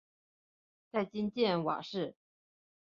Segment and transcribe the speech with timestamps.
[0.91, 2.15] 在今建瓯市。